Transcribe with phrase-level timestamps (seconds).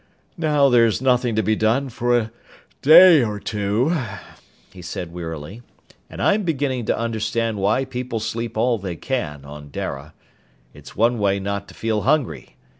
[0.39, 2.31] "Now there's nothing to be done for a
[2.81, 3.95] day or two,"
[4.73, 5.61] he said wearily,
[6.09, 10.15] "and I'm beginning to understand why people sleep all they can, on Dara.
[10.73, 12.55] It's one way not to feel hungry.